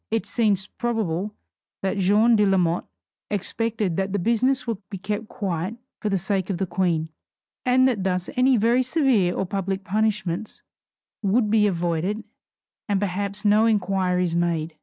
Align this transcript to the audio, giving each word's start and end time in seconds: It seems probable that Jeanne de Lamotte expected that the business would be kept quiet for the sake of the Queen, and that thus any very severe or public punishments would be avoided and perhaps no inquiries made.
It 0.09 0.25
seems 0.25 0.65
probable 0.65 1.35
that 1.83 1.99
Jeanne 1.99 2.35
de 2.35 2.43
Lamotte 2.43 2.85
expected 3.29 3.97
that 3.97 4.13
the 4.13 4.17
business 4.17 4.65
would 4.65 4.79
be 4.89 4.97
kept 4.97 5.27
quiet 5.27 5.75
for 5.99 6.09
the 6.09 6.17
sake 6.17 6.49
of 6.49 6.57
the 6.57 6.65
Queen, 6.65 7.09
and 7.67 7.87
that 7.87 8.03
thus 8.03 8.27
any 8.35 8.57
very 8.57 8.81
severe 8.81 9.35
or 9.35 9.45
public 9.45 9.83
punishments 9.83 10.63
would 11.21 11.51
be 11.51 11.67
avoided 11.67 12.23
and 12.89 12.99
perhaps 12.99 13.45
no 13.45 13.67
inquiries 13.67 14.35
made. 14.35 14.75